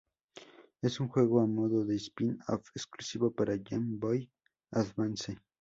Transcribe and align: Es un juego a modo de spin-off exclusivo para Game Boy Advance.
Es 0.81 0.99
un 0.99 1.09
juego 1.09 1.41
a 1.41 1.45
modo 1.45 1.85
de 1.85 1.95
spin-off 1.97 2.67
exclusivo 2.73 3.29
para 3.31 3.55
Game 3.57 3.97
Boy 3.99 4.31
Advance. 4.71 5.37